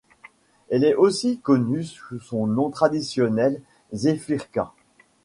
[0.69, 3.61] Elle est aussi connue sous son nom traditionnel
[3.93, 4.73] Zefirka.